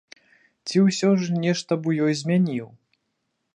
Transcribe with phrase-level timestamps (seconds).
[0.69, 2.67] Ці ўсё ж нешта б у ёй змяніў?